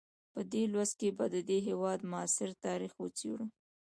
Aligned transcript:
په 0.33 0.41
دې 0.53 0.63
لوست 0.73 0.93
کې 0.99 1.09
به 1.17 1.25
د 1.35 1.37
دې 1.49 1.57
هېواد 1.67 1.99
معاصر 2.11 2.49
تاریخ 2.65 2.93
وڅېړو. 3.01 3.45